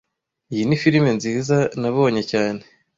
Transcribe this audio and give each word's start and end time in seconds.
Iyi 0.53 0.63
ni 0.65 0.77
firime 0.81 1.09
nziza 1.17 1.57
nabonye 1.81 2.21
cyane 2.31 2.61